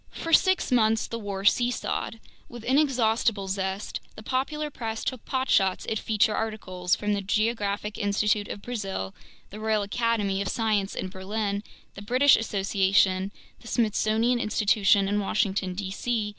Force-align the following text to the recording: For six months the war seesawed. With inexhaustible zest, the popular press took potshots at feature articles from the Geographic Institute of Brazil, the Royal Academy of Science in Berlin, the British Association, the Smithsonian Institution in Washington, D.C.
For 0.09 0.33
six 0.33 0.71
months 0.71 1.05
the 1.05 1.19
war 1.19 1.45
seesawed. 1.45 2.19
With 2.49 2.63
inexhaustible 2.63 3.47
zest, 3.47 3.99
the 4.15 4.23
popular 4.23 4.71
press 4.71 5.03
took 5.03 5.23
potshots 5.25 5.85
at 5.91 5.99
feature 5.99 6.33
articles 6.33 6.95
from 6.95 7.13
the 7.13 7.21
Geographic 7.21 7.99
Institute 7.99 8.47
of 8.47 8.63
Brazil, 8.63 9.13
the 9.51 9.59
Royal 9.59 9.83
Academy 9.83 10.41
of 10.41 10.47
Science 10.47 10.95
in 10.95 11.09
Berlin, 11.09 11.61
the 11.93 12.01
British 12.01 12.35
Association, 12.35 13.31
the 13.59 13.67
Smithsonian 13.67 14.39
Institution 14.39 15.07
in 15.07 15.19
Washington, 15.19 15.75
D.C. 15.75 16.11